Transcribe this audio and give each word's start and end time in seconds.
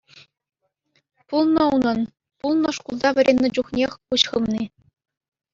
Пулнӑ 1.27 1.63
унӑн, 1.75 1.99
пулнӑ 2.39 2.69
шкулта 2.77 3.09
вӗреннӗ 3.15 3.49
чухнех 3.55 3.91
куҫ 4.07 4.21
хывни. 4.31 4.63